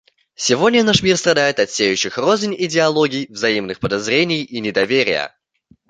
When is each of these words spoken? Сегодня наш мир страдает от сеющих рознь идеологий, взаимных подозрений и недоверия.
Сегодня 0.33 0.83
наш 0.83 1.03
мир 1.03 1.15
страдает 1.15 1.59
от 1.59 1.69
сеющих 1.69 2.17
рознь 2.17 2.55
идеологий, 2.57 3.27
взаимных 3.29 3.79
подозрений 3.79 4.41
и 4.41 4.59
недоверия. 4.59 5.37